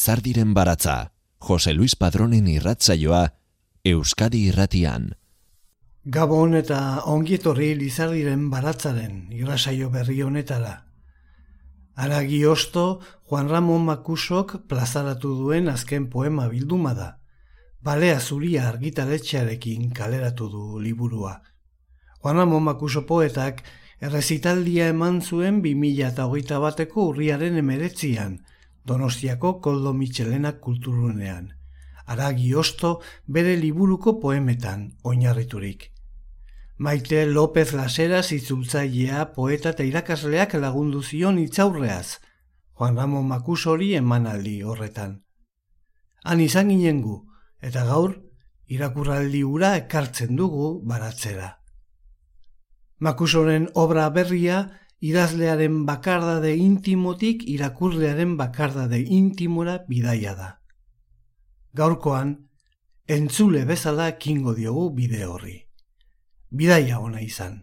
[0.00, 1.12] Lizardiren baratza,
[1.44, 3.34] Jose Luis Padronen irratzaioa,
[3.84, 5.10] Euskadi irratian.
[6.14, 6.78] Gabon eta
[7.12, 10.70] ongietorri Lizardiren baratzaren irrasaio berri honetara.
[12.00, 12.84] Aragi osto,
[13.28, 17.10] Juan Ramon Makusok plazaratu duen azken poema bilduma da.
[17.84, 21.42] Balea zuria argitaletxearekin kaleratu du liburua.
[22.22, 23.60] Juan Ramon Makuso poetak
[24.00, 28.40] errezitaldia eman zuen 2008 bateko urriaren emeretzian,
[28.84, 31.52] Donostiako Koldo Michelena kulturunean.
[32.06, 35.90] Aragi osto bere liburuko poemetan oinarriturik.
[36.78, 42.18] Maite López Lasera zitzultzailea poeta eta irakasleak lagundu zion itzaurreaz,
[42.72, 45.18] Juan Ramon Makusori emanaldi horretan.
[46.24, 47.18] Han izan ginen gu,
[47.60, 48.14] eta gaur,
[48.72, 51.50] irakurraldi ura ekartzen dugu baratzera.
[52.98, 54.62] Makusoren obra berria,
[55.00, 60.50] idazlearen bakardade intimotik irakurlearen bakardade intimora bidaia da.
[61.74, 62.36] Gaurkoan,
[63.08, 65.58] entzule bezala kingo diogu bide horri
[66.50, 67.60] bidaia ona izan.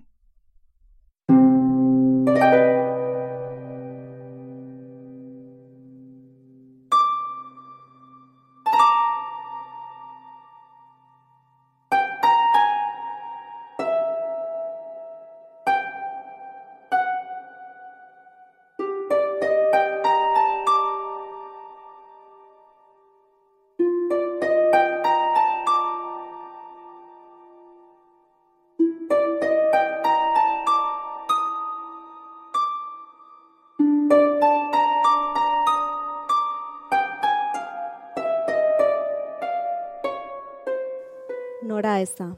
[42.01, 42.35] Eza.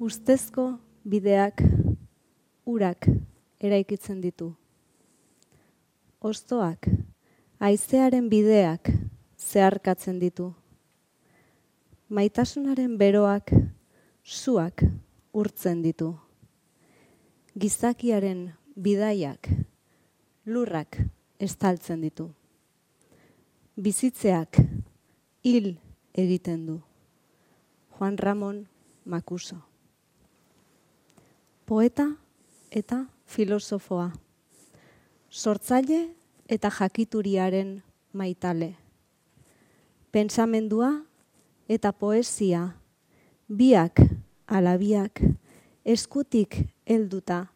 [0.00, 1.62] Ustezko bideak
[2.66, 3.06] urak
[3.60, 4.52] eraikitzen ditu.
[6.20, 6.88] Ostoak,
[7.60, 8.90] haizearen bideak
[9.38, 10.52] zeharkatzen ditu.
[12.08, 13.52] Maitasunaren beroak
[14.22, 14.84] suak
[15.32, 16.14] urtzen ditu.
[17.58, 19.48] Gizakiaren bidaiak
[20.46, 20.98] lurrak
[21.38, 22.30] estaltzen ditu.
[23.76, 24.58] Bizitzeak
[25.44, 25.74] hil
[26.14, 26.80] egiten du.
[27.98, 28.68] Juan Ramon
[29.04, 29.56] Makuso.
[31.64, 32.08] Poeta
[32.70, 34.10] eta filosofoa.
[35.30, 36.08] Sortzaile
[36.48, 38.74] eta jakituriaren maitale.
[40.10, 40.90] Pentsamendua
[41.68, 42.64] eta poesia
[43.48, 44.02] biak
[44.46, 45.22] alabiak
[45.84, 47.46] eskutik helduta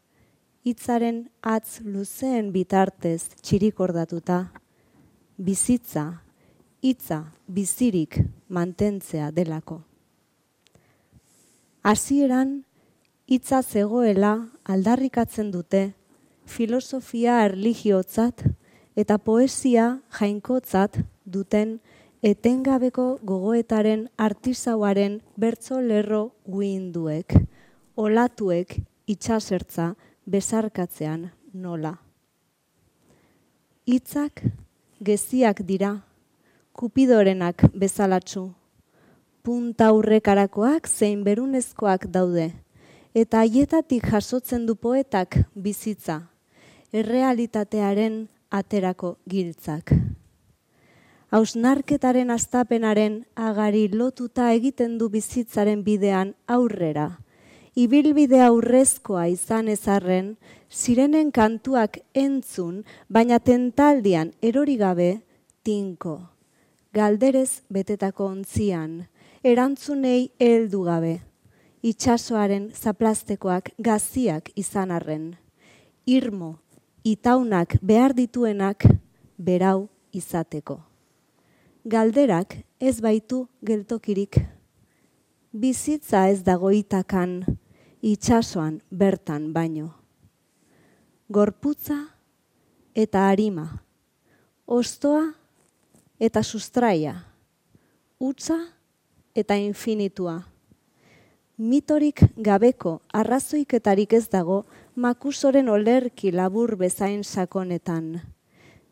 [0.63, 4.39] hitzaren atz luzeen bitartez txirikordatuta
[5.37, 6.07] bizitza
[6.83, 9.88] hitza bizirik mantentzea delako
[11.83, 12.65] hasieran
[13.27, 14.33] hitza zegoela
[14.65, 15.83] aldarrikatzen dute
[16.47, 18.43] filosofia erlijiotzat
[18.97, 21.79] eta poesia jainkotzat duten
[22.23, 27.37] etengabeko gogoetaren artisauaren bertso lerro guinduek,
[27.97, 29.93] olatuek itxasertza
[30.27, 31.95] bezarkatzean nola.
[33.87, 34.43] Hitzak
[35.01, 35.93] geziak dira,
[36.73, 38.49] kupidorenak bezalatzu,
[39.49, 42.51] punta aurrekarakoak zein berunezkoak daude,
[43.17, 46.19] eta haietatik jasotzen du poetak bizitza,
[46.93, 48.19] errealitatearen
[48.53, 49.95] aterako giltzak.
[51.33, 57.09] Hausnarketaren astapenaren agari lotuta egiten du bizitzaren bidean aurrera,
[57.73, 60.35] ibilbide aurrezkoa izan ezarren,
[60.69, 65.13] zirenen kantuak entzun, baina tentaldian erori gabe
[65.65, 66.19] tinko,
[66.93, 69.07] galderez betetako ontzian,
[69.43, 71.21] erantzunei heldu gabe.
[71.83, 75.37] Itxasoaren zaplastekoak gaziak izan arren.
[76.07, 76.59] Irmo,
[77.05, 78.85] itaunak behar dituenak
[79.39, 80.81] berau izateko.
[81.85, 84.41] Galderak ez baitu geltokirik.
[85.53, 87.45] Bizitza ez dagoitakan
[88.03, 89.95] itxasoan bertan baino.
[91.31, 92.09] Gorputza
[92.95, 93.85] eta harima.
[94.67, 95.23] Ostoa
[96.19, 97.15] eta sustraia.
[98.19, 98.59] Utza
[99.39, 100.41] eta infinitua.
[101.59, 104.65] Mitorik gabeko arrazoiketarik ez dago
[104.95, 108.21] makusoren olerki labur bezain sakonetan.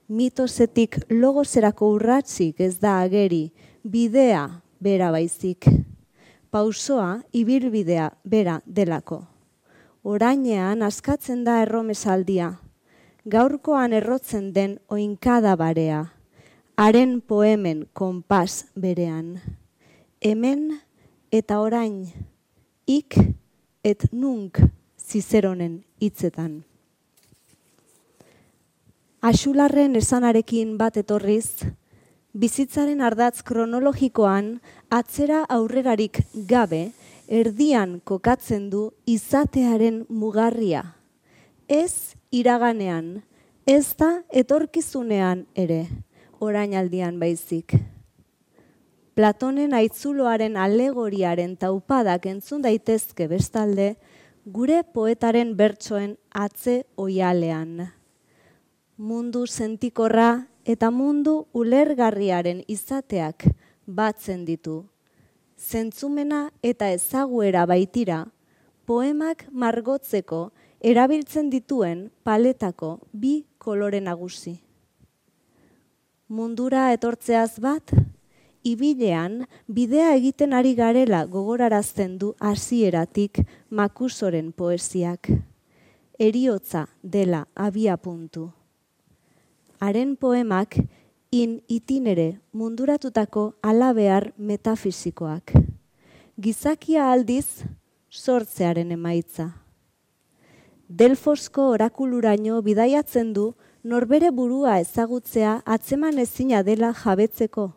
[0.08, 3.52] Mitosetik logozerako urratzik ez da ageri,
[3.82, 5.66] bidea bera baizik.
[6.50, 9.20] Pausoa ibilbidea bera delako.
[10.02, 12.52] Orainean askatzen da erromesaldia.
[13.26, 16.02] Gaurkoan errotzen den oinkada barea.
[16.76, 19.38] Haren poemen konpas berean
[20.26, 20.80] hemen
[21.30, 22.08] eta orain
[22.86, 23.14] ik
[23.84, 24.58] et nunk
[24.98, 26.64] zizeronen hitzetan.
[29.22, 31.62] Axularren esanarekin bat etorriz,
[32.34, 34.56] bizitzaren ardatz kronologikoan
[34.90, 36.90] atzera aurrerarik gabe
[37.28, 40.82] erdian kokatzen du izatearen mugarria.
[41.68, 43.20] Ez iraganean,
[43.66, 45.84] ez da etorkizunean ere,
[46.42, 47.78] orainaldian baizik.
[49.16, 53.94] Platonen aitzuloaren alegoriaren taupadak entzun daitezke bestalde,
[54.44, 57.86] gure poetaren bertsoen atze oialean.
[59.00, 63.46] Mundu sentikorra eta mundu ulergarriaren izateak
[63.86, 64.82] batzen ditu.
[65.56, 68.18] Zentzumena eta ezaguera baitira,
[68.84, 70.50] poemak margotzeko
[70.92, 74.58] erabiltzen dituen paletako bi kolore nagusi.
[76.28, 77.94] Mundura etortzeaz bat,
[78.66, 85.30] ibilean bidea egiten ari garela gogorarazten du hasieratik makusoren poesiak.
[86.18, 88.50] Eriotza dela abia puntu
[89.80, 90.76] haren poemak
[91.30, 95.52] in itinere munduratutako alabear metafisikoak.
[96.40, 97.64] Gizakia aldiz
[98.10, 99.50] sortzearen emaitza.
[100.88, 103.46] Delfosko orakuluraino bidaiatzen du
[103.82, 107.72] norbere burua ezagutzea atzeman ezina dela jabetzeko.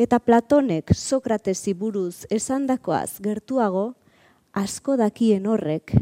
[0.00, 3.82] Eta Platonek Sokratesi buruz esandakoaz gertuago,
[4.56, 5.92] asko dakien horrek,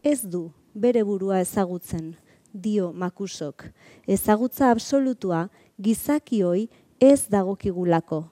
[0.00, 2.14] ez du bere burua ezagutzen
[2.54, 3.66] dio makusok.
[4.08, 5.42] Ezagutza absolutua
[5.76, 6.64] gizakioi
[6.96, 8.24] ez dagokigulako.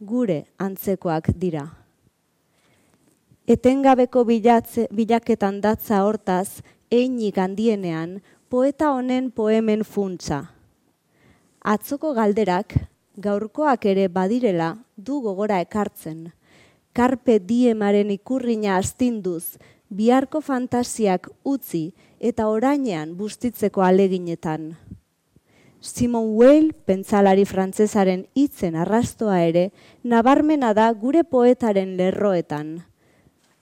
[0.00, 1.68] Gure antzekoak dira.
[3.44, 10.46] Etengabeko bilatze, bilaketan datza hortaz, einik handienean, poeta honen poemen funtsa.
[11.60, 12.78] Atzoko galderak,
[13.18, 16.28] gaurkoak ere badirela, du gogora ekartzen.
[16.94, 24.76] Karpe diemaren ikurrina astinduz, biharko fantasiak utzi eta orainean bustitzeko aleginetan.
[25.80, 29.68] Simon Weil, pentsalari frantsesaren hitzen arrastoa ere,
[30.02, 32.80] nabarmena da gure poetaren lerroetan.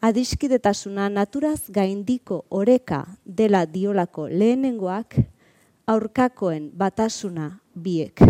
[0.01, 5.21] Adiskidetasuna naturaz gaindiko oreka dela diolako lehenengoak,
[5.87, 8.25] aurkakoen batasuna biek.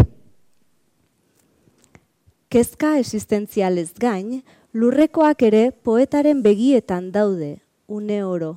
[2.56, 4.38] Kezka existentzialez gain,
[4.72, 8.54] lurrekoak ere poetaren begietan daude, une oro.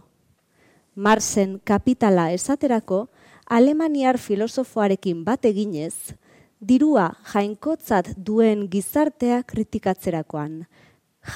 [0.95, 3.09] Marsen kapitala esaterako,
[3.43, 6.15] alemaniar filosofoarekin bat eginez,
[6.61, 10.61] dirua jainkotzat duen gizartea kritikatzerakoan.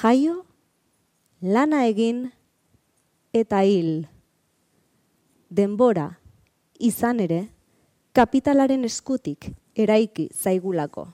[0.00, 0.38] Jaio,
[1.42, 2.30] lana egin
[3.42, 4.06] eta hil.
[5.52, 6.06] Denbora,
[6.80, 7.42] izan ere,
[8.16, 11.10] kapitalaren eskutik eraiki zaigulako.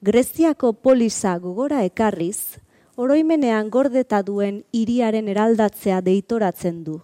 [0.00, 2.60] Greziako polisa gogora ekarriz,
[2.94, 7.00] oroimenean gordeta duen hiriaren eraldatzea deitoratzen du.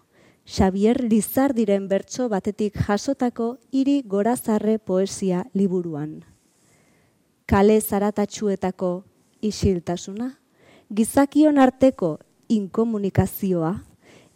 [0.47, 6.23] Xavier Lizardiren bertso batetik jasotako hiri gorazarre poesia liburuan.
[7.51, 8.93] Kale zaratatxuetako
[9.43, 10.31] isiltasuna,
[10.95, 13.75] gizakion arteko inkomunikazioa,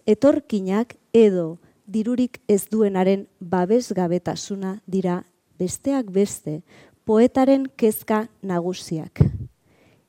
[0.02, 5.22] etorkinak edo dirurik ez duenaren babesgabetasuna dira
[5.58, 6.62] besteak beste
[7.08, 9.22] poetaren kezka nagusiak.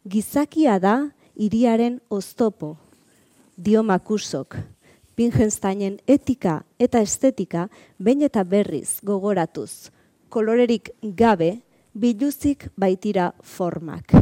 [0.04, 0.96] Gizakia da
[1.40, 2.74] iriaren oztopo,
[3.56, 4.58] dio makusok,
[5.16, 7.66] Pingensteinen etika eta estetika
[8.04, 9.92] bain eta berriz gogoratuz,
[10.28, 11.62] kolorerik gabe,
[11.96, 14.16] biluzik baitira formak.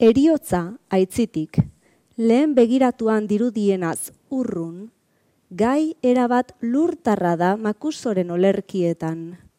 [0.00, 1.62] Eriotza aitzitik,
[2.16, 4.90] lehen begiratuan dirudienaz urrun,
[5.48, 9.49] gai erabat lurtarra da makusoren olerkietan.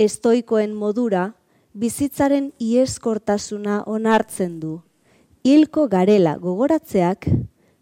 [0.00, 1.34] Estoikoen modura,
[1.76, 4.78] bizitzaren ieskortasuna onartzen du,
[5.44, 7.26] hilko garela gogoratzeak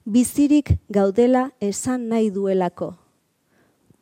[0.03, 2.89] bizirik gaudela esan nahi duelako.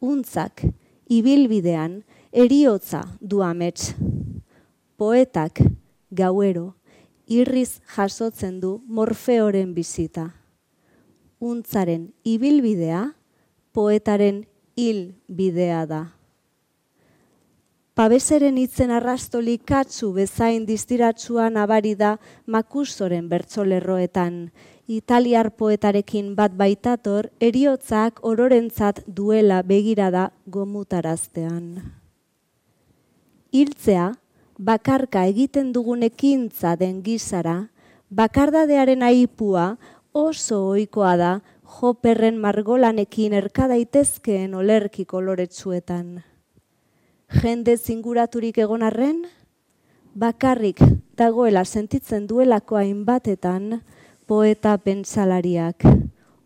[0.00, 0.64] Untzak,
[1.12, 2.00] ibilbidean,
[2.32, 3.92] eriotza du amets.
[4.96, 5.60] Poetak,
[6.08, 6.72] gauero,
[7.28, 10.30] irriz jasotzen du morfeoren bizita.
[11.36, 13.10] Untzaren ibilbidea,
[13.76, 16.15] poetaren hil bidea da.
[17.96, 22.10] Pabeseren hitzen arrastoli katzu bezain distiratsua nabari da
[22.44, 24.34] makusoren bertsolerroetan.
[24.86, 31.64] Italiar poetarekin bat baitator, eriotzak ororentzat duela begirada gomutaraztean.
[33.56, 34.12] Hiltzea,
[34.60, 37.58] bakarka egiten dugun ekintza den gizara,
[38.12, 39.66] bakardadearen aipua
[40.12, 41.34] oso ohikoa da
[41.80, 46.18] joperren margolanekin erkadaitezkeen olerki koloretsuetan
[47.28, 49.24] jende zinguraturik egon arren,
[50.14, 50.80] bakarrik
[51.18, 53.82] dagoela sentitzen duelako hainbatetan
[54.26, 55.82] poeta pentsalariak,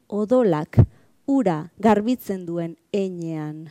[0.08, 0.80] odolak,
[1.26, 3.68] ura garbitzen duen einean.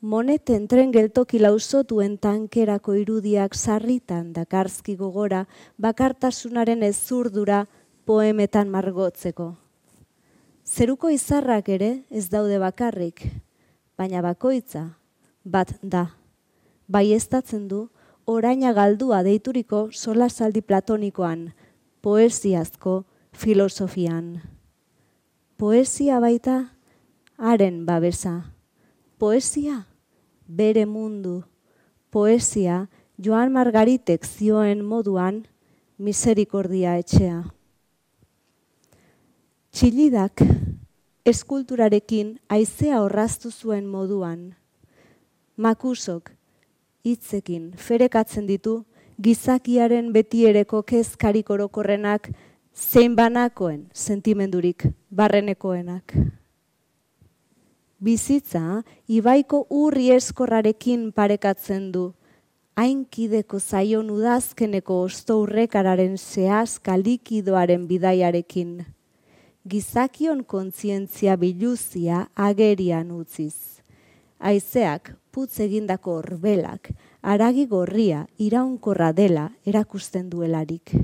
[0.00, 5.46] moneten tren geltoki lausotuen tankerako irudiak sarritan dakarzki gogora
[5.78, 7.66] bakartasunaren ezurdura
[8.04, 9.56] poemetan margotzeko.
[10.64, 13.24] Zeruko izarrak ere ez daude bakarrik,
[13.98, 14.84] baina bakoitza
[15.46, 16.10] bat da.
[16.90, 17.86] Bai estatzen du,
[18.26, 21.52] oraina galdua deituriko solasaldi platonikoan,
[22.02, 24.42] poesiazko filosofian.
[25.56, 26.56] Poesia baita,
[27.38, 28.52] haren babesa.
[29.18, 29.86] Poesia,
[30.46, 31.44] bere mundu.
[32.10, 35.46] Poesia, Joan Margaritek zioen moduan,
[35.96, 37.38] miserikordia etxea.
[39.72, 40.42] Txilidak,
[41.24, 44.54] eskulturarekin aizea horraztu zuen moduan.
[45.56, 46.30] Makusok,
[47.04, 48.84] hitzekin, ferekatzen ditu,
[49.22, 52.30] gizakiaren betiereko kezkarik orokorrenak,
[52.74, 56.12] zein banakoen sentimendurik barrenekoenak
[57.98, 62.12] bizitza ibaiko urri eskorrarekin parekatzen du.
[62.76, 68.82] Ainkideko zaion udazkeneko ostourrekararen zehazka likidoaren bidaiarekin.
[69.66, 73.80] Gizakion kontzientzia biluzia agerian utziz.
[74.38, 76.88] Aizeak putz egindako orbelak,
[77.20, 80.94] aragi gorria iraunkorra dela erakusten duelarik.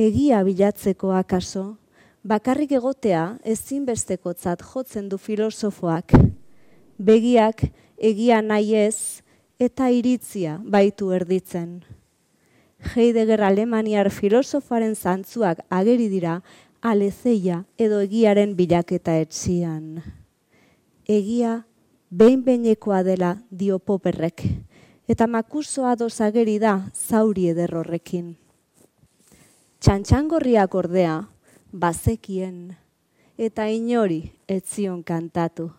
[0.00, 1.64] Egia bilatzeko akaso,
[2.24, 3.24] bakarrik egotea
[3.54, 6.14] ezinbestekotzat jotzen du filosofoak.
[6.96, 7.60] Begiak
[8.00, 9.20] egia nahi ez
[9.60, 11.82] eta iritzia baitu erditzen.
[12.94, 16.38] Heidegger Alemaniar filosofaren zantzuak ageri dira
[16.80, 20.00] alezeia edo egiaren bilaketa etzian.
[21.04, 21.52] Egia
[22.12, 24.44] behin-behinekoa dela dio poperrek,
[25.08, 28.34] eta makusoa doz ageri da zauri ederrorrekin.
[29.82, 31.16] Txantxangorriak ordea,
[31.72, 32.74] bazekien
[33.40, 35.70] eta inori etzion kantatu.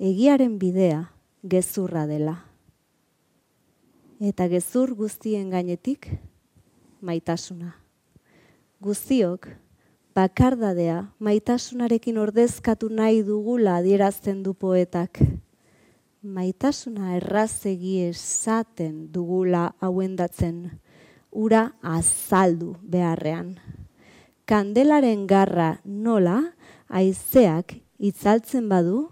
[0.00, 1.04] Egiaren bidea
[1.44, 2.38] gezurra dela.
[4.18, 6.08] Eta gezur guztien gainetik
[7.02, 7.76] maitasuna.
[8.82, 9.50] Guztiok
[10.14, 15.20] bakardadea maitasunarekin ordezkatu nahi dugula adierazten du poetak.
[16.22, 20.68] Maitasuna errazegi esaten dugula hauendatzen,
[21.32, 23.56] ura azaldu beharrean
[24.52, 26.36] kandelaren garra nola,
[26.92, 29.06] aizeak itzaltzen badu,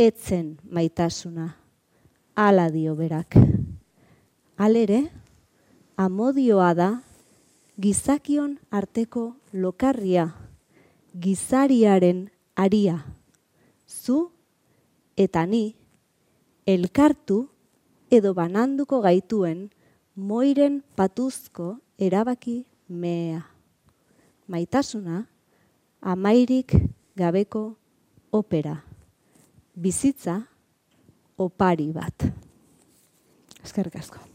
[0.00, 1.50] etzen maitasuna.
[2.32, 3.36] Ala dio berak.
[4.56, 5.02] Alere,
[6.00, 6.88] amodioa da,
[7.80, 10.26] gizakion arteko lokarria,
[11.16, 12.98] gizariaren aria.
[13.88, 14.30] Zu
[15.16, 15.74] eta ni,
[16.66, 17.46] elkartu
[18.10, 19.70] edo bananduko gaituen,
[20.14, 23.46] moiren patuzko erabaki mea
[24.50, 25.26] maitasuna
[26.02, 26.74] amairik
[27.16, 27.76] gabeko
[28.34, 28.74] opera.
[29.74, 30.40] Bizitza
[31.38, 32.26] opari bat.
[33.62, 34.29] Eskerrik asko.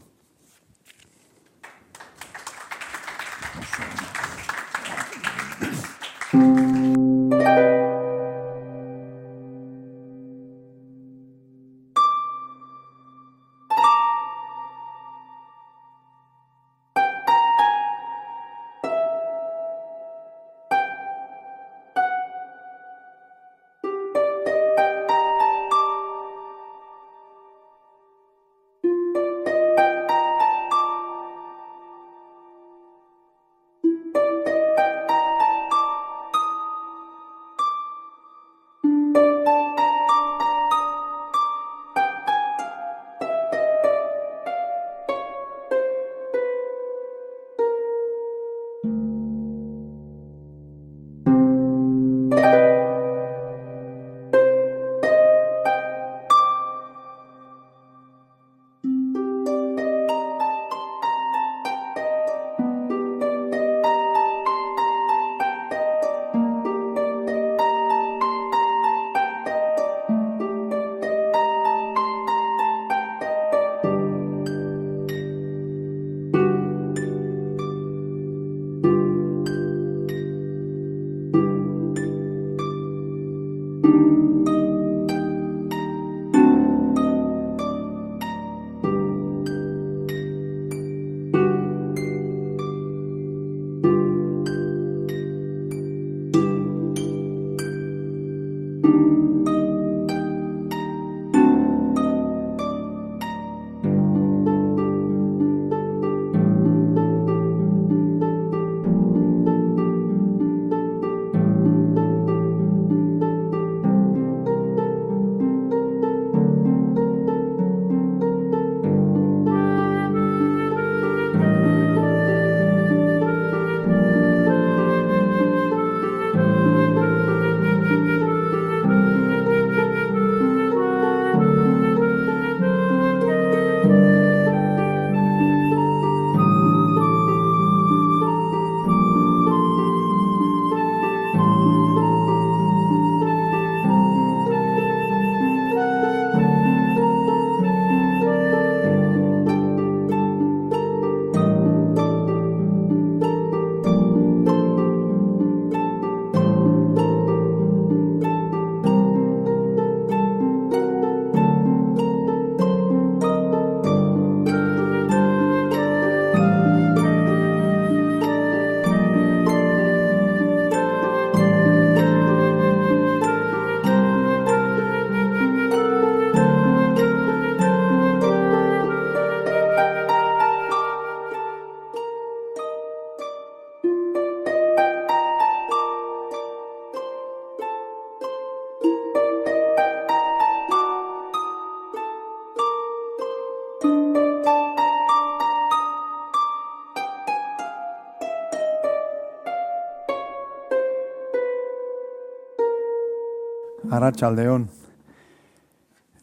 [203.96, 204.66] Arratxaldeon.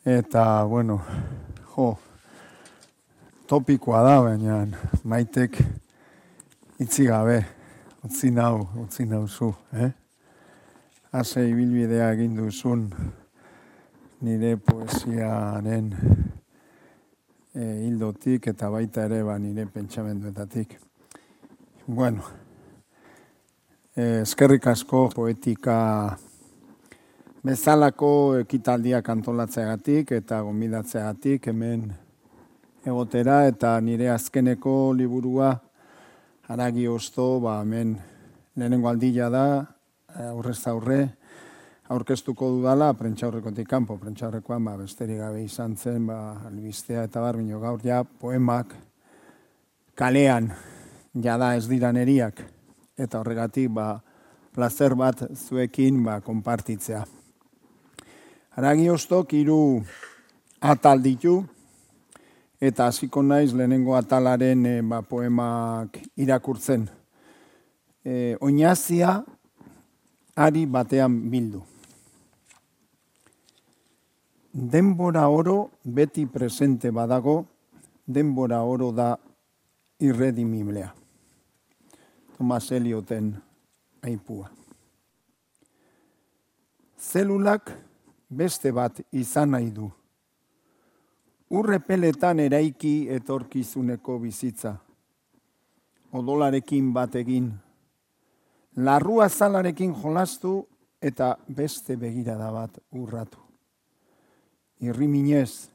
[0.06, 1.00] Eta, bueno,
[1.74, 1.88] jo,
[3.50, 4.60] topikoa da, baina
[5.10, 5.58] maitek
[6.84, 7.40] itzi gabe,
[8.06, 9.90] utzi nau, utzi nau zu, eh?
[11.14, 12.88] Haze ibilbidea egin duzun
[14.26, 15.90] nire poesiaren
[17.54, 20.78] e, hildotik eta baita ere ba nire pentsamenduetatik.
[21.86, 22.24] Bueno,
[23.96, 25.78] eh, eskerrik asko poetika
[27.44, 31.90] bezalako ekitaldiak antolatzeagatik eta gomidatzeagatik hemen
[32.88, 35.50] egotera eta nire azkeneko liburua
[36.48, 37.98] haragi osto, ba, hemen
[38.56, 39.48] lehenengo aldila da,
[40.30, 41.00] aurrez aurre,
[41.92, 47.84] aurkeztuko dudala, prentxaurrekotik kanpo, prentxaurrekoan, ba, besterik gabe izan zen, ba, albistea eta barbino gaur
[47.84, 48.72] ja, poemak
[50.00, 50.48] kalean
[51.20, 52.40] jada ez dira neriak,
[52.96, 53.98] eta horregatik, ba,
[54.56, 57.04] placer bat zuekin, ba, konpartitzea.
[58.54, 59.82] Aragi ostok hiru
[60.62, 61.40] atal ditu
[62.62, 66.84] eta hasiko naiz lehenengo atalaren e, ba, poemak irakurtzen.
[68.06, 69.24] E, oinazia
[70.38, 71.64] ari batean bildu.
[74.54, 77.48] Denbora oro beti presente badago,
[78.06, 79.16] denbora oro da
[79.98, 80.92] irredimiblea.
[82.38, 83.34] Tomas Elioten
[84.06, 84.52] aipua.
[87.02, 87.74] Zelulak
[88.36, 89.90] beste bat izan nahi du.
[91.54, 94.74] Urrepeletan eraiki etorkizuneko bizitza.
[96.14, 97.52] Odolarekin bat egin.
[98.78, 100.54] Larrua zalarekin jolastu
[101.02, 103.42] eta beste begirada bat urratu.
[104.82, 105.70] Irriminez,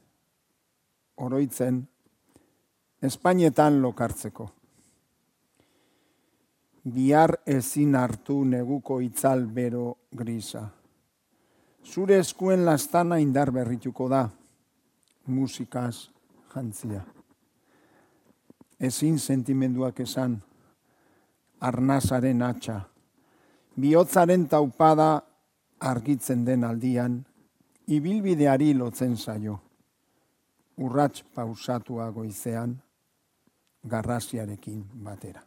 [1.17, 1.85] oroitzen,
[3.01, 4.49] Espainetan lokartzeko.
[6.83, 10.65] Bihar ezin hartu neguko itzal bero grisa
[11.89, 14.27] zure eskuen lastana indar berrituko da,
[15.25, 16.09] musikaz
[16.53, 17.01] jantzia.
[18.79, 20.37] Ezin sentimenduak esan,
[21.59, 22.77] arnazaren atxa,
[23.75, 25.09] bihotzaren taupada
[25.79, 27.17] argitzen den aldian,
[27.87, 29.57] ibilbideari lotzen zaio,
[30.77, 32.77] urrats pausatua goizean,
[33.89, 35.41] garrasiarekin batera.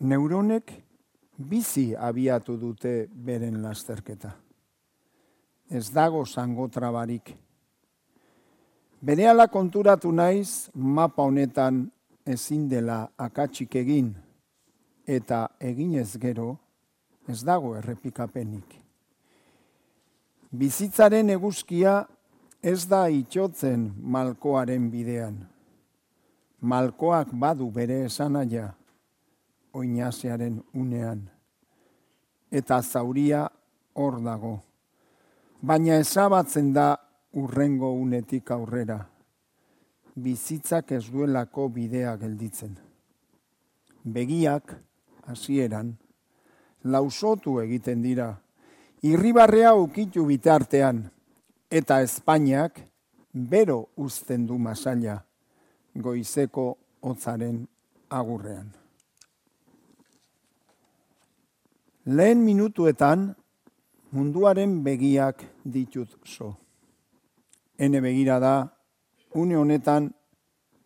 [0.00, 0.72] Neuronek
[1.40, 4.34] bizi abiatu dute beren lasterketa.
[5.70, 7.32] Ez dago zango trabarik.
[9.00, 11.86] Bereala konturatu naiz mapa honetan
[12.26, 14.12] ezin dela akatsik egin
[15.06, 16.58] eta eginez gero
[17.28, 18.76] ez dago errepikapenik.
[20.50, 22.04] Bizitzaren eguzkia
[22.62, 25.38] ez da itxotzen malkoaren bidean.
[26.60, 28.74] Malkoak badu bere esanaia
[29.72, 31.28] oinazearen unean.
[32.50, 33.46] Eta zauria
[33.94, 34.58] hor dago.
[35.62, 36.96] Baina ezabatzen da
[37.36, 38.98] urrengo unetik aurrera.
[40.14, 42.76] Bizitzak ez duelako bidea gelditzen.
[44.04, 44.74] Begiak,
[45.28, 45.94] hasieran,
[46.84, 48.32] lausotu egiten dira.
[49.06, 51.04] Irribarrea ukitu bitartean.
[51.70, 52.80] Eta Espainiak
[53.32, 55.20] bero uzten du masaila
[55.94, 56.66] goizeko
[57.00, 57.66] hotzaren
[58.10, 58.79] agurrean.
[62.06, 63.34] Lehen minutuetan
[64.16, 66.54] munduaren begiak ditut zo.
[67.76, 68.54] Hene begira da,
[69.34, 70.06] une honetan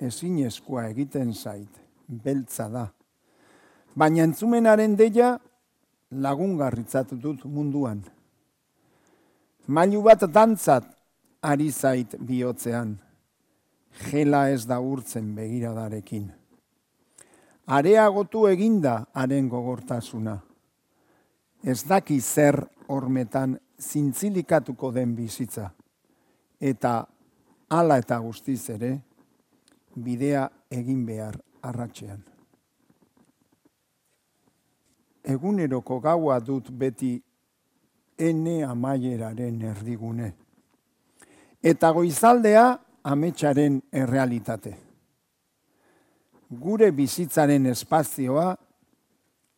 [0.00, 1.70] ezinezkoa egiten zait,
[2.09, 2.88] beltza da.
[3.94, 5.38] Baina entzumenaren deia
[6.11, 8.00] lagungarritzat dut munduan.
[9.68, 10.88] Mailu bat dantzat
[11.42, 12.96] ari zait bihotzean.
[14.11, 16.27] Gela ez da urtzen begiradarekin.
[17.66, 20.40] Areagotu eginda haren gogortasuna
[21.64, 25.70] ez daki zer hormetan zintzilikatuko den bizitza.
[26.61, 27.07] Eta
[27.72, 28.92] hala eta guztiz ere,
[29.96, 32.20] bidea egin behar arratxean.
[35.24, 37.14] Eguneroko gaua dut beti
[38.18, 40.33] ene amaieraren erdigune.
[41.64, 42.66] Eta goizaldea
[43.09, 44.74] ametsaren errealitate.
[46.61, 48.50] Gure bizitzaren espazioa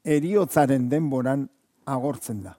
[0.07, 1.49] eriotzaren denboran
[1.87, 2.57] agortzen da.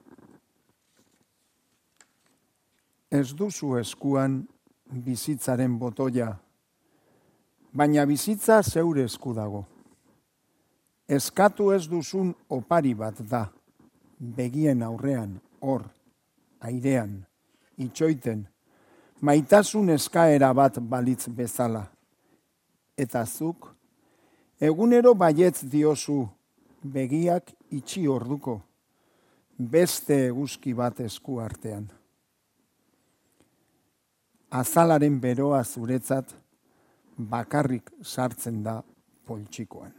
[3.10, 4.40] Ez duzu eskuan
[5.04, 6.32] bizitzaren botoia,
[7.72, 9.64] baina bizitza zeure esku dago.
[11.08, 13.46] Eskatu ez duzun opari bat da,
[14.18, 15.86] begien aurrean, hor,
[16.60, 17.14] airean,
[17.80, 18.44] itxoiten,
[19.20, 21.86] maitasun eskaera bat balitz bezala.
[22.96, 23.70] Eta zuk,
[24.60, 26.26] egunero baietz diozu
[26.82, 28.60] begiak itxi orduko
[29.58, 31.88] beste eguzki bat esku artean.
[34.50, 36.30] Azalaren beroa zuretzat
[37.18, 38.82] bakarrik sartzen da
[39.26, 39.92] poltsikoan.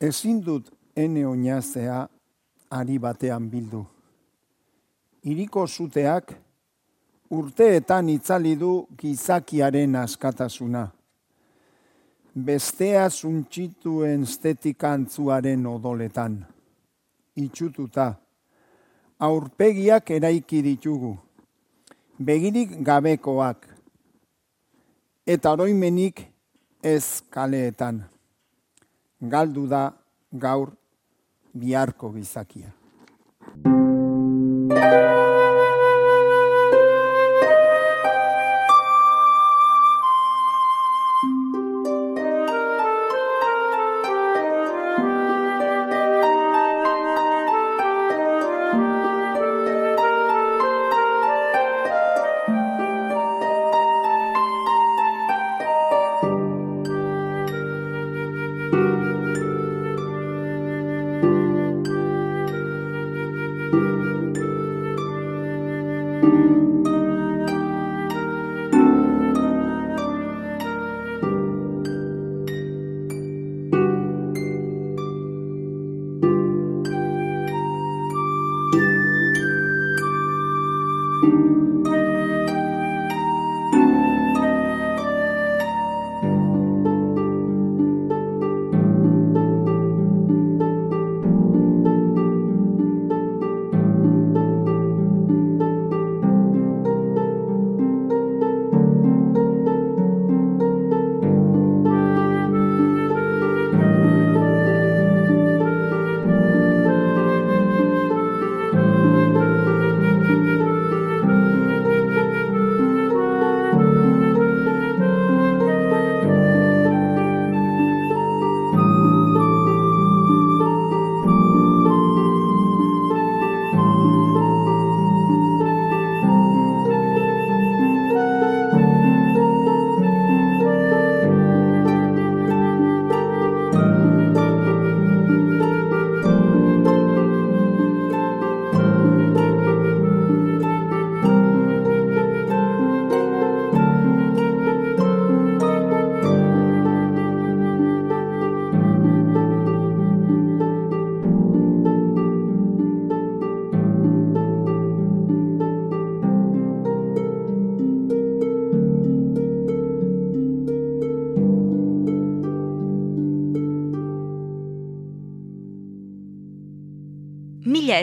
[0.00, 2.08] Ezin dut ene oinazea
[2.70, 3.84] ari batean bildu.
[5.22, 6.34] Iriko zuteak
[7.30, 10.95] urteetan itzali du gizakiaren askatasuna.
[12.36, 16.34] Bestea zuntxituen estetikantzuaren odoletan.
[17.40, 18.10] Itxututa,
[19.24, 21.14] aurpegiak eraiki ditugu.
[22.20, 23.64] Begirik gabekoak.
[25.26, 26.26] Eta oroimenik
[26.84, 28.04] ez kaleetan.
[29.20, 29.86] Galdu da
[30.32, 30.74] gaur
[31.56, 32.68] biharko gizakia.
[81.26, 81.65] Mila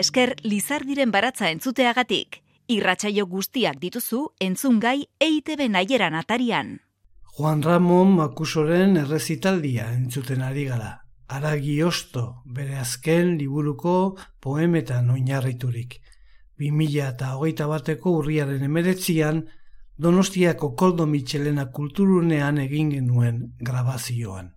[0.04, 2.42] esker Lizardiren baratza entzuteagatik.
[2.74, 6.74] Irratsaio guztiak dituzu entzungai EITB naieran atarian.
[7.36, 10.90] Juan Ramon Makusoren errezitaldia entzuten ari gara.
[11.28, 13.94] Aragi osto, bere azken liburuko
[14.44, 15.96] poemetan oinarriturik.
[16.60, 19.46] 2000 eta hogeita bateko urriaren emeretzian,
[19.96, 24.52] Donostiako Koldo Mitxelena kulturunean egin genuen grabazioan.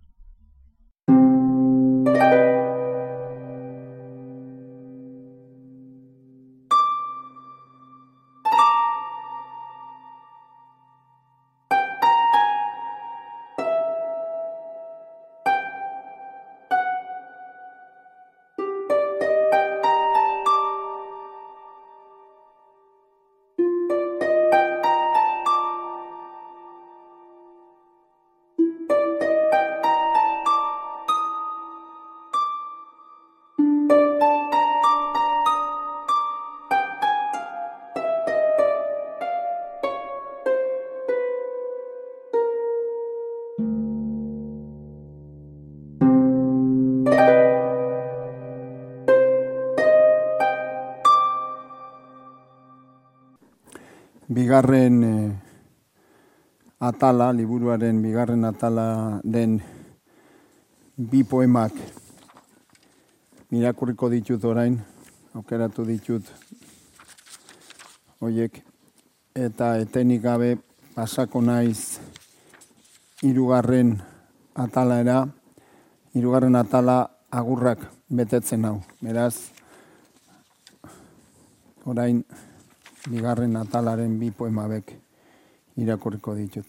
[54.57, 55.29] Bigarren eh,
[56.81, 59.61] atala, liburuaren bigarren atala den
[60.97, 61.73] bi poemak
[63.53, 64.79] mirakurriko ditut orain,
[65.37, 66.25] aukeratu ditut
[68.17, 68.63] hoiek
[69.37, 70.57] eta etenik gabe
[70.95, 72.01] pasako naiz
[73.21, 74.01] hirugarren
[74.57, 75.27] atalaera,
[76.17, 78.81] hirugarren atala agurrak betetzen hau.
[79.05, 79.53] Beraz,
[81.85, 82.25] orain
[83.09, 84.93] bigarren atalaren bi poemabek
[85.77, 86.67] irakurriko ditut.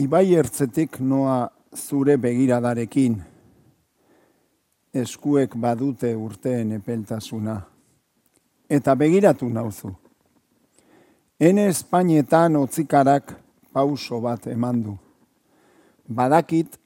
[0.00, 3.18] Ibai ertzetik noa zure begiradarekin,
[4.94, 7.58] eskuek badute urteen epeltasuna,
[8.68, 9.92] eta begiratu nauzu.
[11.40, 13.36] Hene Espainetan otzikarak
[13.72, 14.96] pauso bat eman du.
[16.08, 16.76] Badakit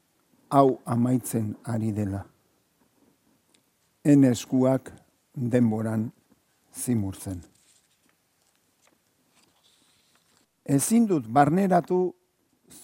[0.50, 2.24] hau amaitzen ari dela.
[4.04, 4.92] Hene eskuak
[5.34, 6.12] denboran
[6.74, 7.42] zimurtzen.
[10.64, 12.14] Ezin dut barneratu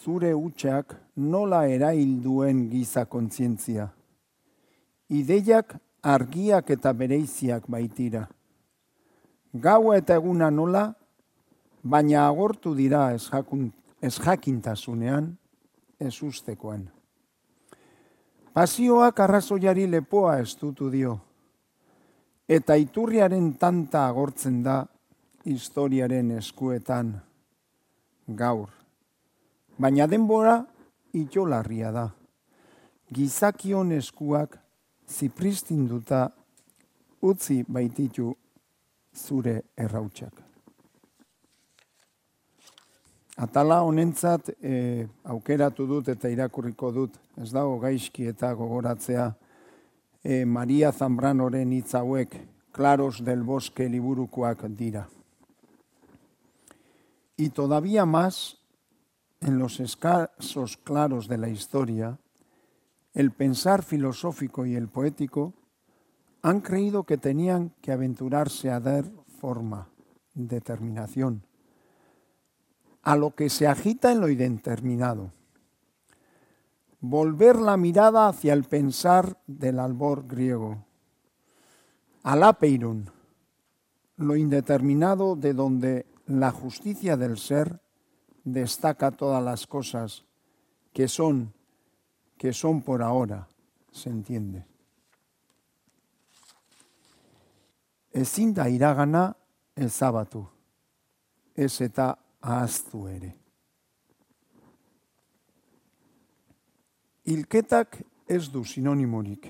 [0.03, 3.89] zure utxak nola erailduen giza kontzientzia.
[5.09, 8.27] Ideiak argiak eta bereiziak baitira.
[9.53, 10.85] Gaua eta eguna nola,
[11.83, 15.33] baina agortu dira ez jakintasunean,
[15.99, 16.87] ez ustekoan.
[18.53, 21.19] Pasioak arrazoiari lepoa estutu dio,
[22.51, 24.83] eta iturriaren tanta agortzen da
[25.47, 27.13] historiaren eskuetan
[28.27, 28.73] gaur.
[29.79, 30.57] Baina denbora
[31.15, 32.09] itxolarria da.
[33.15, 34.59] Gizakion eskuak
[35.11, 36.29] zipristinduta
[37.23, 38.33] utzi baititu
[39.15, 40.35] zure errautsak.
[43.41, 49.31] Atala honentzat e, aukeratu dut eta irakurriko dut, ez dago gaizki eta gogoratzea
[50.23, 51.95] e, Maria Zambranoren hitz
[52.73, 55.09] Claros del Bosque liburukoak dira.
[57.37, 58.59] Y todavía más
[59.41, 62.19] en los escasos claros de la historia,
[63.15, 65.55] el pensar filosófico y el poético
[66.43, 69.05] han creído que tenían que aventurarse a dar
[69.41, 69.89] forma,
[70.35, 71.43] determinación,
[73.03, 75.33] a lo que se agita en lo indeterminado.
[77.01, 80.85] Volver la mirada hacia el pensar del albor griego,
[82.23, 83.11] al apeiron,
[84.17, 87.81] lo indeterminado de donde la justicia del ser
[88.45, 90.25] destaca todas las cosas
[90.93, 91.55] que son,
[92.37, 93.49] que son por ahora,
[93.91, 94.67] se entiende.
[98.13, 99.37] Ezin da iragana
[99.77, 100.43] ezabatu,
[101.55, 103.40] ez eta ahaztu ere.
[107.31, 109.45] Ilketak ez du sinonimorik.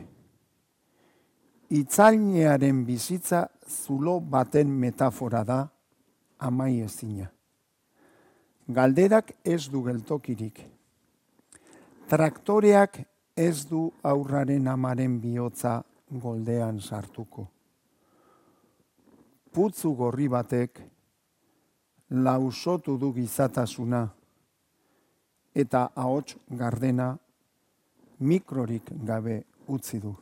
[1.72, 5.60] Itzainearen bizitza zulo baten metafora da,
[6.38, 7.30] amai ezina.
[8.68, 10.60] Galderak ez du geltokirik.
[12.10, 13.00] Traktoreak
[13.36, 15.78] ez du aurraren amaren bihotza
[16.10, 17.46] goldean sartuko.
[19.54, 20.82] Putzu gorri batek
[22.10, 24.04] lausotu du gizatasuna
[25.54, 27.10] eta ahots gardena
[28.20, 30.12] mikrorik gabe utzi du.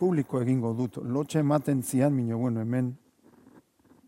[0.00, 2.94] Publiko egingo dut, lotxe ematen zian, minio, bueno, hemen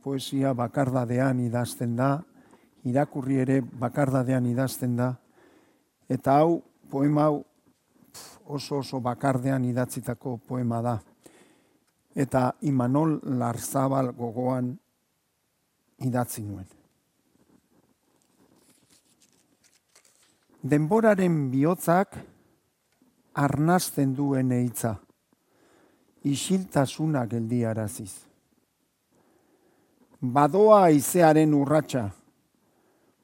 [0.03, 2.17] poesia bakardadean idazten da,
[2.89, 5.13] irakurri ere bakardadean idazten da,
[6.09, 7.43] eta hau, poema hau,
[8.47, 10.99] oso oso bakardean idatzitako poema da.
[12.15, 14.75] Eta Imanol Larzabal gogoan
[16.05, 16.82] idatzi nuen.
[20.63, 22.19] Denboraren bihotzak
[23.35, 24.97] arnazten duen eitza,
[26.23, 28.13] isiltasuna geldiaraziz
[30.23, 32.11] badoa aizearen urratsa,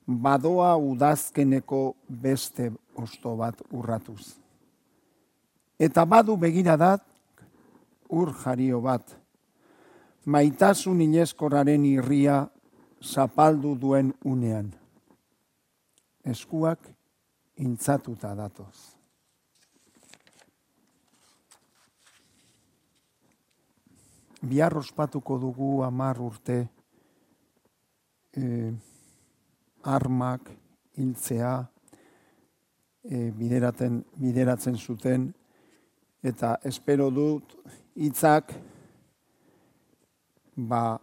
[0.07, 4.35] badoa udazkeneko beste osto bat urratuz.
[5.79, 7.05] Eta badu begiradat
[8.11, 9.15] ur jario bat,
[10.27, 12.49] maitasun inezkoraren irria
[13.03, 14.73] zapaldu duen unean.
[16.27, 16.83] Eskuak
[17.65, 18.95] intzatuta datoz.
[24.49, 26.59] Biar ospatuko dugu amar urte,
[28.37, 28.73] e,
[29.83, 30.51] armak
[30.99, 31.53] hiltzea
[33.03, 35.29] e, bideraten, bideratzen zuten
[36.23, 37.55] eta espero dut
[37.99, 38.53] hitzak
[40.57, 40.99] ba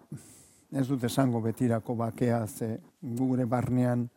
[0.75, 4.09] ez dut esango betirako bakea ze gure barnean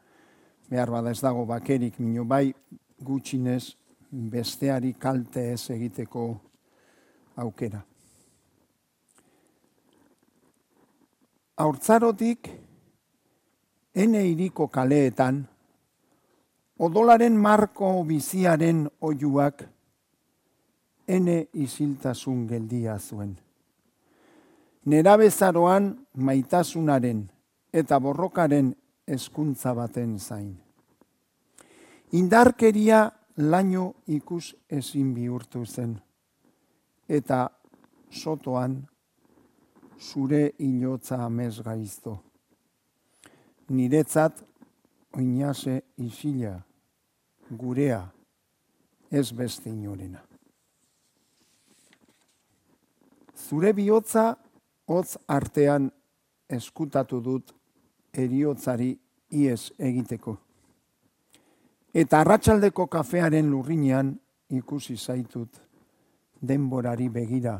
[0.70, 2.52] behar bada ez dago bakerik mino bai
[3.00, 3.74] gutxinez
[4.10, 6.24] besteari kalte ez egiteko
[7.36, 7.84] aukera.
[11.58, 12.48] Hortzarotik,
[13.94, 15.40] ene iriko kaleetan,
[16.78, 19.64] odolaren marko biziaren oiuak,
[21.08, 23.32] ene isiltasun geldia zuen.
[24.86, 27.24] Nera bezaroan maitasunaren
[27.72, 28.70] eta borrokaren
[29.08, 30.52] eskuntza baten zain.
[32.12, 33.02] Indarkeria
[33.36, 35.98] laino ikus ezin bihurtu zen,
[37.08, 37.48] eta
[38.10, 38.80] sotoan
[39.98, 42.18] zure inotza amez gaizto
[43.68, 44.42] niretzat
[45.12, 46.58] oinase isila,
[47.50, 48.00] gurea,
[49.10, 50.22] ez beste inorena.
[53.48, 54.34] Zure bihotza
[54.88, 55.88] hotz artean
[56.48, 57.54] eskutatu dut
[58.12, 58.92] eriotzari
[59.30, 60.36] ies egiteko.
[61.94, 64.12] Eta arratsaldeko kafearen lurrinean
[64.50, 65.60] ikusi zaitut
[66.40, 67.58] denborari begira.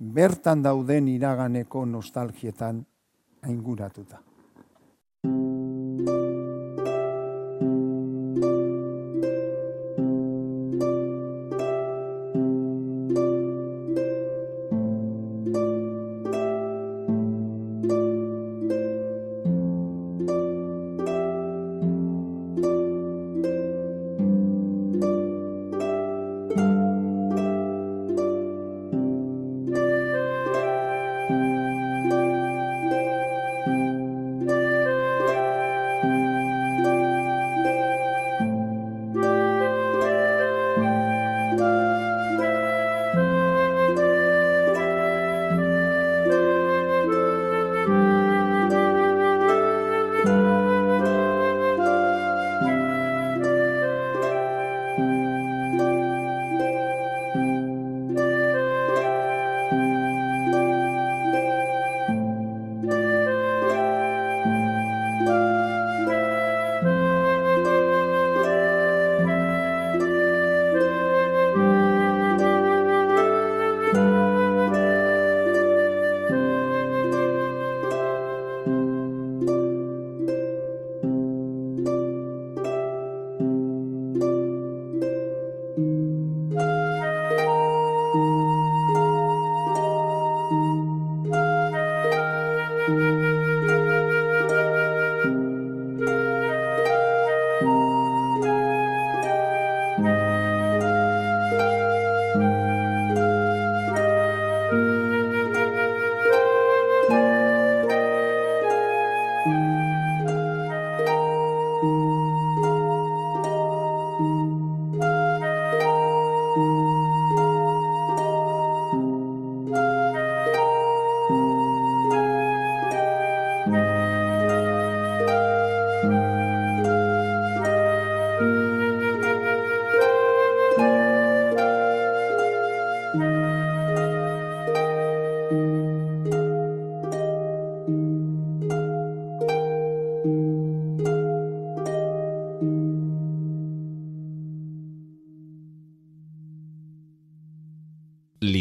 [0.00, 2.84] Bertan dauden iraganeko nostalgietan
[3.42, 4.22] ainguratuta.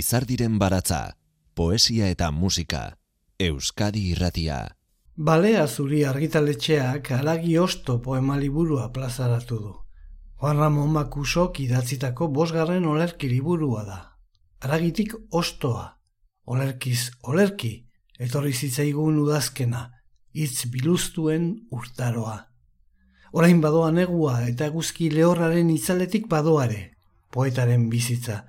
[0.10, 1.20] Lizardiren baratza,
[1.54, 2.80] poesia eta musika,
[3.38, 4.56] Euskadi irratia.
[5.14, 9.76] Balea zuri argitaletxeak aragi osto poema liburua plazaratu du.
[10.42, 14.00] Juan Ramon Makusok idatzitako bosgarren olerki liburua da.
[14.66, 15.86] Aragitik ostoa,
[16.46, 17.74] olerkiz olerki,
[18.18, 19.92] etorri zitzaigun udazkena,
[20.34, 22.40] hitz biluztuen urtaroa.
[23.32, 26.96] Orain badoa negua eta guzki lehorraren itzaletik badoare,
[27.30, 28.48] poetaren bizitza,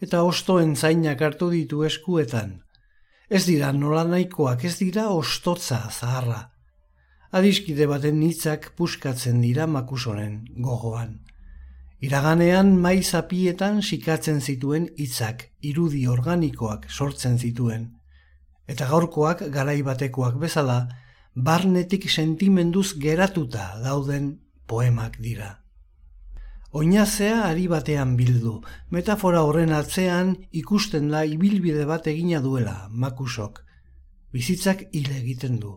[0.00, 2.62] eta ostoen zainak hartu ditu eskuetan.
[3.30, 6.48] Ez dira nola nahikoak, ez dira ostotza zaharra.
[7.30, 11.20] Adiskide baten hitzak puskatzen dira makusonen gogoan.
[12.00, 17.90] Iraganean maiz apietan sikatzen zituen hitzak, irudi organikoak sortzen zituen.
[18.66, 20.80] Eta gaurkoak garai batekoak bezala,
[21.34, 24.32] barnetik sentimenduz geratuta dauden
[24.66, 25.59] poemak dira.
[26.70, 28.60] Oinazea ari batean bildu,
[28.94, 33.58] metafora horren atzean ikusten da ibilbide bat egina duela, makusok.
[34.30, 35.72] Bizitzak hile egiten du.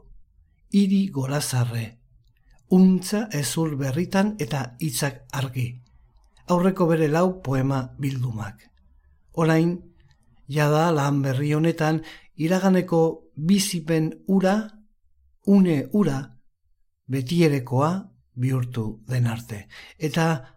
[0.70, 1.88] Iri gorazarre.
[2.70, 5.66] Untza ezur berritan eta hitzak argi.
[6.54, 8.62] Aurreko bere lau poema bildumak.
[9.34, 9.74] Orain,
[10.48, 12.04] jada lan berri honetan,
[12.38, 14.58] iraganeko bizipen ura,
[15.48, 16.20] une ura,
[17.08, 17.94] betierekoa
[18.36, 19.68] bihurtu den arte.
[19.98, 20.53] Eta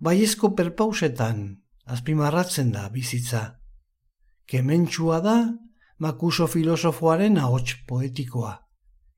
[0.00, 1.40] baiezko perpausetan
[1.88, 3.42] azpimarratzen da bizitza.
[4.48, 5.38] Kementsua da
[5.98, 8.54] makuso filosofoaren ahots poetikoa.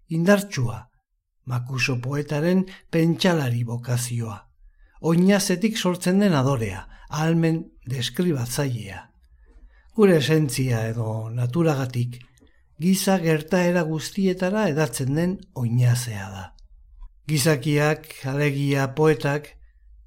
[0.08, 0.78] Indartsua,
[1.46, 4.38] makuso poetaren pentsalari bokazioa.
[5.00, 9.04] Oinazetik sortzen den adorea, almen deskribatzailea.
[9.96, 12.18] Gure esentzia edo naturagatik,
[12.80, 16.44] giza gertaera guztietara edatzen den oinazea da.
[17.28, 19.56] Gizakiak, alegia, poetak,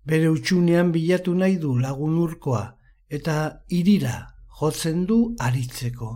[0.06, 2.76] bere utxunean bilatu nahi du lagun urkoa,
[3.10, 4.16] eta irira
[4.60, 6.12] jotzen du aritzeko.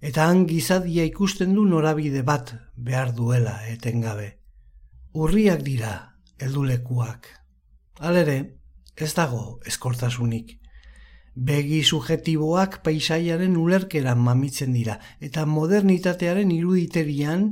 [0.00, 4.38] Eta han gizadia ikusten du norabide bat behar duela etengabe.
[5.14, 7.26] urriak dira heldulekuak.
[8.00, 8.56] Alere,
[8.96, 10.58] ez dago eskortasunik.
[11.34, 17.44] Begi subjetiboak paisaiaren ulerkeran mamitzen dira, eta modernitatearen iruditerian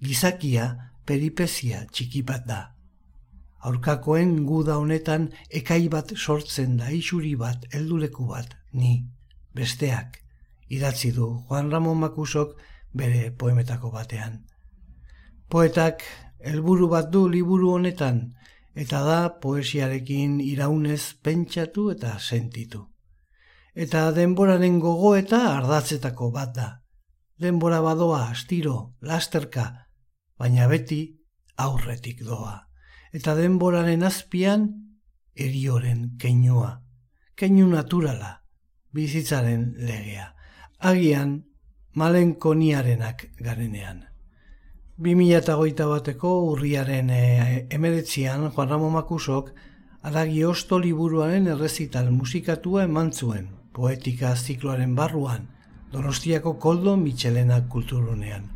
[0.00, 2.73] gizakia peripezia txiki bat da.
[3.64, 9.06] Aurkakoen guda honetan ekai bat sortzen da isuri bat, helduleku bat, ni,
[9.56, 10.20] besteak,
[10.68, 12.56] idatzi du Juan Ramon Makusok
[12.92, 14.42] bere poemetako batean.
[15.48, 16.04] Poetak
[16.44, 18.24] helburu bat du liburu honetan,
[18.74, 22.88] eta da poesiarekin iraunez pentsatu eta sentitu
[23.74, 26.68] eta denboraren gogo eta ardatzetako bat da.
[27.40, 29.64] Denbora badoa astiro, lasterka,
[30.38, 31.00] baina beti
[31.58, 32.60] aurretik doa.
[33.14, 34.64] Eta denboraren azpian
[35.38, 36.80] erioren keinua,
[37.38, 38.40] keinu naturala,
[38.90, 40.32] bizitzaren legea.
[40.82, 41.36] Agian,
[41.94, 44.02] malen koniarenak garenean.
[44.98, 49.52] 2008 bateko urriaren e, emeretzian Juan Ramon Makusok
[50.02, 55.48] aragi osto liburuaren errezital musikatua eman zuen poetika zikloaren barruan,
[55.94, 58.50] Donostiako koldo Michelena kulturunean.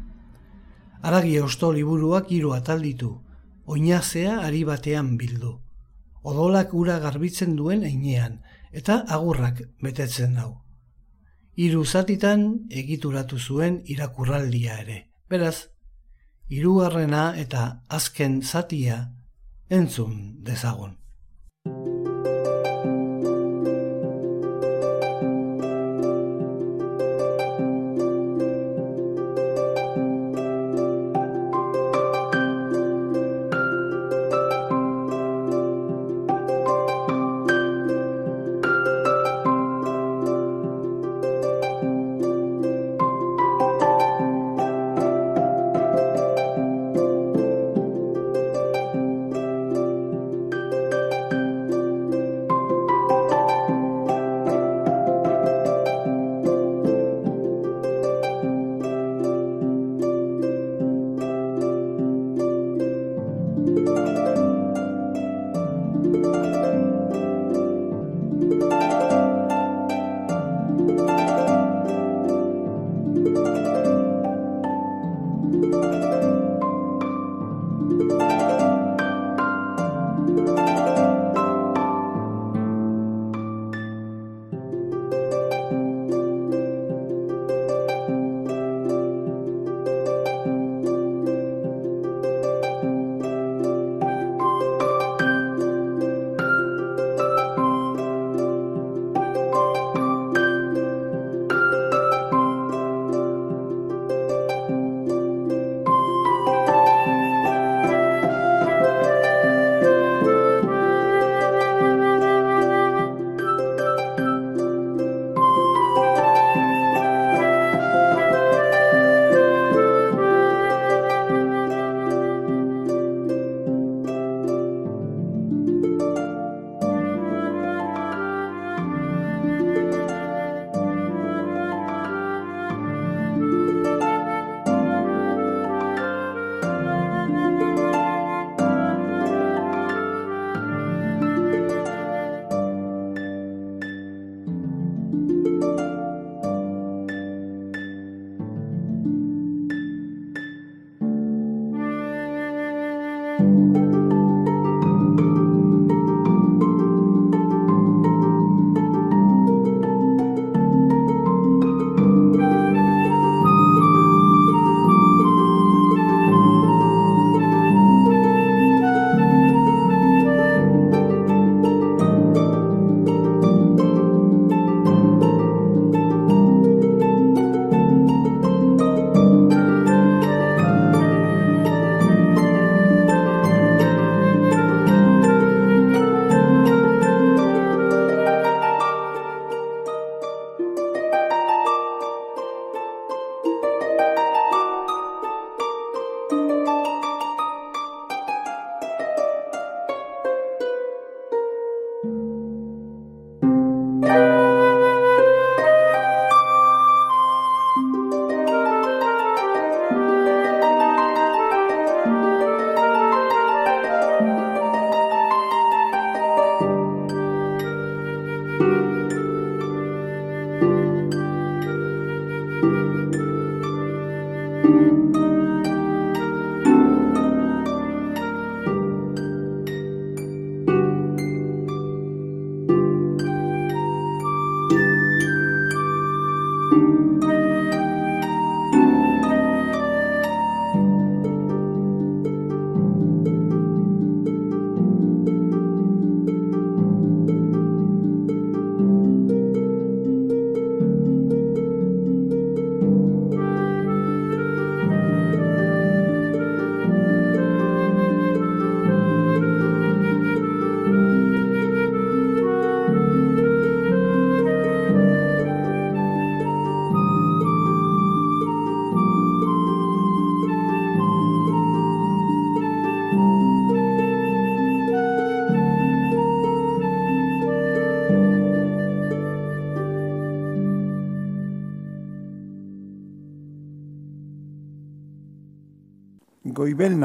[1.03, 3.13] Aragi osto liburuak hiru atalditu,
[3.69, 5.59] oinazea ari batean bildu.
[6.25, 8.41] Odolak ura garbitzen duen einean,
[8.73, 10.51] eta agurrak betetzen dau.
[11.59, 14.99] Hiru zatitan egituratu zuen irakurraldia ere.
[15.29, 15.69] Beraz,
[16.49, 18.99] hirugarrena eta azken zatia
[19.69, 20.97] entzun dezagun.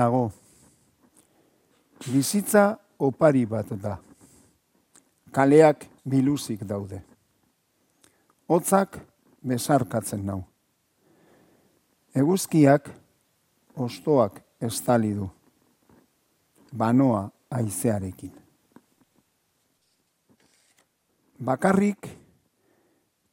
[0.03, 0.31] Nago,
[2.11, 3.97] bizitza opari bat da.
[5.33, 7.01] Kaleak biluzik daude.
[8.47, 8.99] Hotzak
[9.41, 10.41] besarkatzen nau.
[12.13, 12.89] Eguzkiak
[13.75, 15.29] ostoak estali du.
[16.73, 18.33] Banoa aizearekin.
[21.43, 22.09] Bakarrik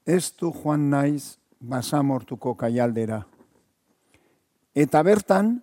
[0.07, 3.21] ez du joan naiz basamortuko kaialdera.
[4.75, 5.59] Eta bertan,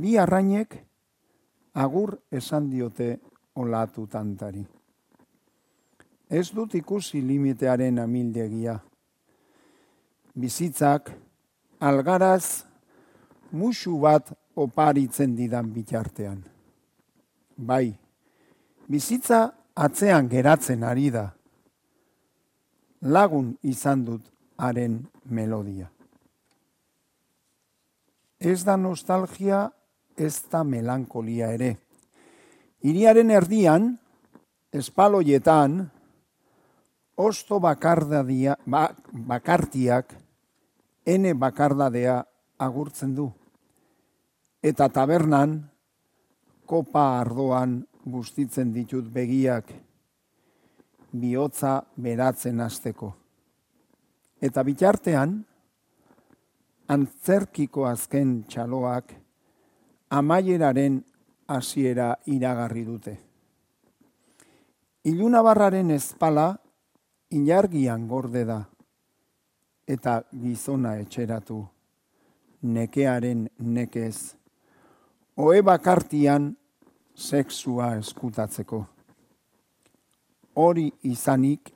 [0.00, 0.74] bi arrainek
[1.74, 3.18] agur esan diote
[3.54, 4.64] olatu tantari.
[6.30, 8.76] Ez dut ikusi limitearen amildegia.
[10.38, 11.10] Bizitzak,
[11.80, 12.64] algaraz,
[13.50, 16.42] musu bat oparitzen didan bitartean.
[17.56, 17.96] Bai,
[18.86, 19.40] bizitza
[19.74, 21.24] atzean geratzen ari da.
[23.02, 24.28] Lagun izan dut
[24.58, 25.88] haren melodia.
[28.38, 29.68] Ez da nostalgia
[30.18, 31.76] ez da melankolia ere.
[32.82, 33.88] Iriaren erdian,
[34.74, 35.80] espaloietan,
[37.18, 40.14] osto bakardadia, ba, bakartiak,
[41.06, 42.20] ene bakardadea
[42.58, 43.30] agurtzen du.
[44.62, 45.58] Eta tabernan,
[46.66, 49.70] kopa ardoan bustitzen ditut begiak,
[51.12, 53.12] bihotza beratzen hasteko.
[54.38, 55.38] Eta bitartean,
[56.88, 59.14] antzerkiko azken txaloak,
[60.10, 61.04] amaieraren
[61.48, 63.18] hasiera iragarri dute.
[65.04, 66.48] Ilunabarraren ezpala
[67.30, 68.58] inargian gorde da
[69.88, 71.62] eta gizona etxeratu
[72.62, 74.34] nekearen nekez
[75.36, 76.50] oe bakartian
[77.14, 78.84] sexua eskutatzeko.
[80.58, 81.72] Hori izanik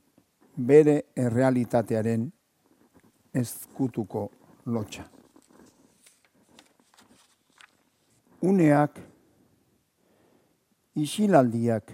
[0.56, 2.26] bere errealitatearen
[3.34, 4.28] ezkutuko
[4.66, 5.04] lotxa.
[8.42, 8.98] Uneak,
[10.98, 11.92] isilaldiak,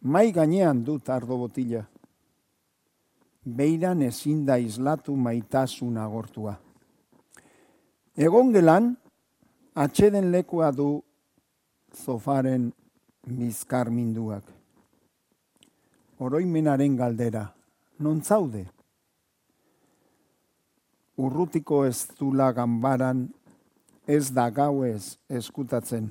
[0.00, 1.82] mai gainean dut ardo botila,
[3.44, 6.56] beiran ezin da islatu maitasun agortua.
[8.16, 8.94] Egon gelan,
[9.74, 10.88] atxeden lekua du
[11.92, 12.72] zofaren
[13.28, 14.44] bizkar minduak.
[16.18, 17.44] Oroimenaren galdera,
[18.00, 18.64] non zaude?
[21.20, 23.26] Urrutiko ez dula gambaran
[24.06, 26.10] ez da gauez eskutatzen.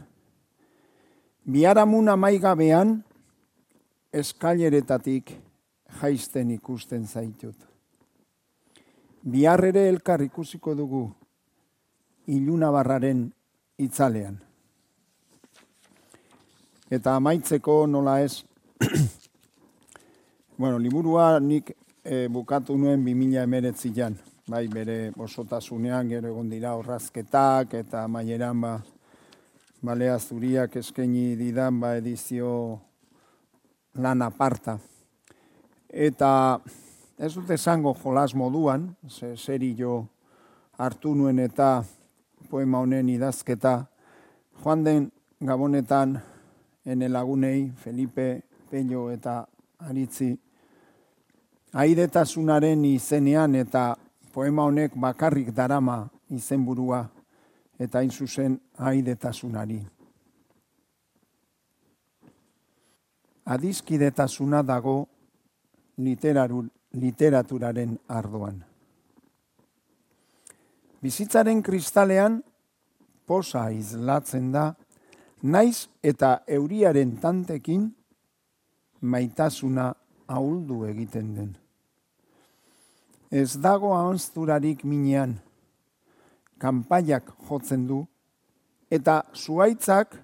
[1.46, 2.98] Biaramuna maigabean,
[4.14, 5.32] eskaileretatik
[6.02, 7.56] jaisten ikusten zaitut.
[9.26, 11.06] Bihar ere elkar ikusiko dugu
[12.28, 13.30] iluna barraren
[13.78, 14.38] itzalean.
[16.91, 18.43] Eta amaitzeko nola ez,
[20.60, 21.72] bueno, liburua nik
[22.04, 23.91] e, bukatu nuen 2000 emeretzi
[24.48, 28.74] bai bere osotasunean gero egon dira horrazketak eta maieran ba
[29.82, 32.80] balea zuriak eskaini didan ba edizio
[33.96, 34.78] lan aparta.
[35.89, 36.60] Eta
[37.18, 40.06] ez dut esango jolas moduan, ze seri jo
[40.78, 41.84] hartu nuen eta
[42.50, 43.86] poema honen idazketa,
[44.62, 46.20] joan den gabonetan
[46.86, 49.46] ene lagunei, Felipe, Pello eta
[49.80, 50.36] Aritzi,
[51.74, 53.96] aidetasunaren izenean eta
[54.36, 57.06] poema honek bakarrik darama izenburua
[57.80, 59.80] eta hain zuzen haidetasunari.
[63.46, 64.98] Adizkidetasuna dago
[67.00, 68.60] literaturaren ardoan.
[71.00, 72.42] Bizitzaren kristalean
[73.26, 74.74] posa izlatzen da,
[75.44, 77.94] naiz eta euriaren tantekin
[79.02, 79.94] maitasuna
[80.28, 81.54] ahuldu egiten den
[83.36, 85.34] ez dago ahonzturarik minean,
[86.58, 88.06] kanpaiak jotzen du,
[88.88, 90.16] eta zuaitzak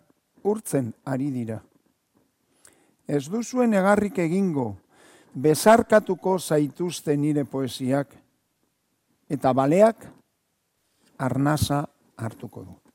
[0.47, 1.57] urtzen ari dira.
[3.07, 4.69] Ez duzuen egarrik egingo,
[5.35, 8.15] bezarkatuko zaituzte nire poesiak,
[9.27, 10.07] eta baleak
[11.19, 11.83] arnasa
[12.15, 12.90] hartuko du.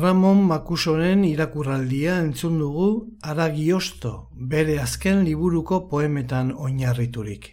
[0.00, 2.86] Ramon Makusoren irakurraldia entzun dugu
[3.20, 4.12] Aragiosto
[4.52, 7.48] bere azken liburuko poemetan oinarriturik.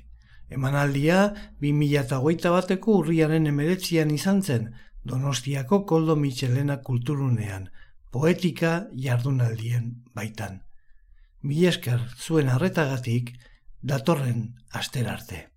[0.57, 1.33] Emanaldia
[1.65, 4.69] 2008 bateko urriaren emeretzian izan zen
[5.03, 7.67] Donostiako Koldo Michelena kulturunean,
[8.11, 10.61] poetika jardunaldien baitan.
[11.43, 13.33] Mil esker zuen arretagatik
[13.83, 15.47] datorren asterarte.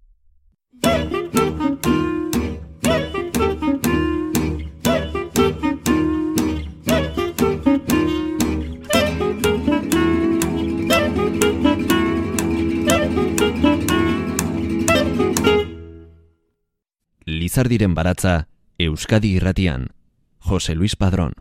[17.51, 18.47] Lizardiren baratza
[18.79, 19.89] Euskadi Irratian
[20.39, 21.33] Jose Luis Padrón